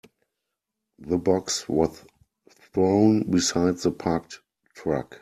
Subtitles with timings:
[0.97, 2.03] The box was
[2.49, 4.39] thrown beside the parked
[4.73, 5.19] truck.